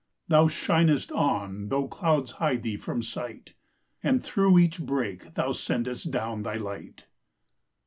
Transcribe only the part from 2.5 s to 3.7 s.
thee from sight,